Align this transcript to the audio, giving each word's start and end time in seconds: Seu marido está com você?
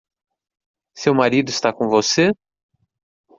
Seu 0.97 1.13
marido 1.13 1.49
está 1.51 1.71
com 1.71 1.87
você? 1.87 2.31